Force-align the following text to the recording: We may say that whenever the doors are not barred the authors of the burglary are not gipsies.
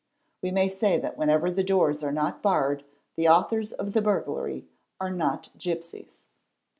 We 0.41 0.49
may 0.49 0.67
say 0.67 0.97
that 0.97 1.15
whenever 1.15 1.51
the 1.51 1.63
doors 1.63 2.03
are 2.03 2.11
not 2.11 2.41
barred 2.41 2.83
the 3.15 3.27
authors 3.29 3.71
of 3.71 3.93
the 3.93 4.01
burglary 4.01 4.65
are 4.99 5.11
not 5.11 5.49
gipsies. 5.59 6.25